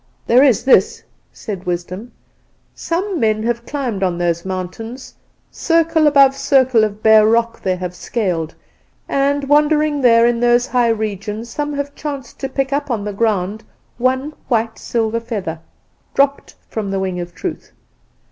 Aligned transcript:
"'There 0.25 0.41
is 0.41 0.65
this,' 0.65 1.03
said 1.31 1.67
Wisdom: 1.67 2.11
'Some 2.73 3.19
men 3.19 3.43
have 3.43 3.67
climbed 3.67 4.01
on 4.01 4.17
those 4.17 4.43
mountains; 4.43 5.13
circle 5.51 6.07
above 6.07 6.35
circle 6.35 6.83
of 6.83 7.03
bare 7.03 7.27
rock 7.27 7.61
they 7.61 7.75
have 7.75 7.93
scaled; 7.93 8.55
and, 9.07 9.47
wandering 9.47 10.01
there, 10.01 10.25
in 10.25 10.39
those 10.39 10.65
high 10.65 10.89
regions, 10.89 11.49
some 11.49 11.73
have 11.73 11.93
chanced 11.93 12.39
to 12.39 12.49
pick 12.49 12.73
up 12.73 12.89
on 12.89 13.03
the 13.03 13.13
ground 13.13 13.63
one 13.99 14.33
white 14.47 14.79
silver 14.79 15.19
feather, 15.19 15.59
dropped 16.15 16.55
from 16.67 16.89
the 16.89 16.99
wing 16.99 17.19
of 17.19 17.35
Truth. 17.35 17.71